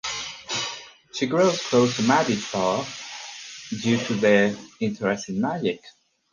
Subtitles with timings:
[1.13, 2.83] She grows close to Maddie Flour
[3.69, 5.83] due to their interests in magic.